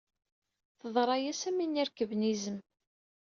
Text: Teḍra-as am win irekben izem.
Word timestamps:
Teḍra-as 0.79 1.41
am 1.49 1.57
win 1.59 1.79
irekben 1.81 2.21
izem. 2.33 2.57